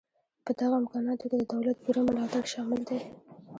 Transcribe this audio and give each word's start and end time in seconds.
په 0.45 0.51
دغه 0.59 0.75
امکاناتو 0.81 1.25
کې 1.29 1.37
د 1.41 1.43
دولت 1.51 1.77
پوره 1.83 2.01
ملاتړ 2.07 2.43
شامل 2.53 2.81
دی 2.89 2.99